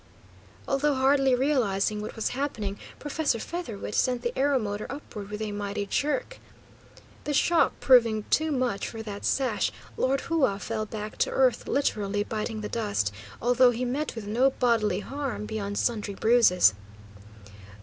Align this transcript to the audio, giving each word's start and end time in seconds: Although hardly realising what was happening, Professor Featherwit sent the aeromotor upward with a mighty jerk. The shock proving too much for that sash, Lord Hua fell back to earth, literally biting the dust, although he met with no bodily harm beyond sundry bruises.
Although 0.67 0.95
hardly 0.95 1.35
realising 1.35 2.01
what 2.01 2.15
was 2.15 2.29
happening, 2.29 2.79
Professor 2.97 3.37
Featherwit 3.37 3.93
sent 3.93 4.23
the 4.23 4.33
aeromotor 4.35 4.87
upward 4.89 5.29
with 5.29 5.43
a 5.43 5.51
mighty 5.51 5.85
jerk. 5.85 6.39
The 7.25 7.35
shock 7.35 7.73
proving 7.79 8.23
too 8.31 8.51
much 8.51 8.87
for 8.87 9.03
that 9.03 9.23
sash, 9.25 9.71
Lord 9.97 10.21
Hua 10.21 10.57
fell 10.57 10.87
back 10.87 11.17
to 11.19 11.29
earth, 11.29 11.67
literally 11.67 12.23
biting 12.23 12.61
the 12.61 12.67
dust, 12.67 13.11
although 13.39 13.69
he 13.69 13.85
met 13.85 14.15
with 14.15 14.25
no 14.25 14.49
bodily 14.49 15.01
harm 15.01 15.45
beyond 15.45 15.77
sundry 15.77 16.15
bruises. 16.15 16.73